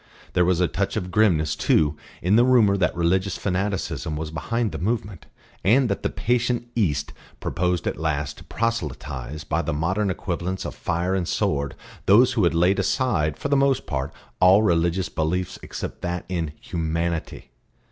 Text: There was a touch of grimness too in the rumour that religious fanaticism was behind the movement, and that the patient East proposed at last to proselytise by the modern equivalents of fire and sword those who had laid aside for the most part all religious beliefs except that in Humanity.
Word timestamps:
There 0.33 0.45
was 0.45 0.59
a 0.59 0.67
touch 0.67 0.97
of 0.97 1.11
grimness 1.11 1.55
too 1.55 1.95
in 2.23 2.35
the 2.35 2.43
rumour 2.43 2.75
that 2.75 2.95
religious 2.95 3.37
fanaticism 3.37 4.17
was 4.17 4.31
behind 4.31 4.71
the 4.71 4.79
movement, 4.79 5.27
and 5.63 5.89
that 5.89 6.01
the 6.01 6.09
patient 6.09 6.67
East 6.73 7.13
proposed 7.39 7.85
at 7.85 7.99
last 7.99 8.37
to 8.39 8.43
proselytise 8.45 9.43
by 9.43 9.61
the 9.61 9.73
modern 9.73 10.09
equivalents 10.09 10.65
of 10.65 10.73
fire 10.73 11.13
and 11.13 11.27
sword 11.27 11.75
those 12.07 12.33
who 12.33 12.45
had 12.45 12.55
laid 12.55 12.79
aside 12.79 13.37
for 13.37 13.49
the 13.49 13.55
most 13.55 13.85
part 13.85 14.11
all 14.39 14.63
religious 14.63 15.07
beliefs 15.07 15.59
except 15.61 16.01
that 16.01 16.25
in 16.27 16.53
Humanity. 16.59 17.51